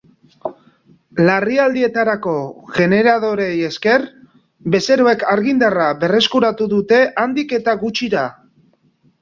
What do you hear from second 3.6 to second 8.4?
esker, bezeroek argindarra berreskuratu dute handik eta gutxira.